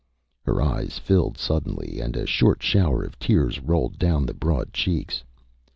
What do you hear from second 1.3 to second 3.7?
suddenly, and a short shower of tears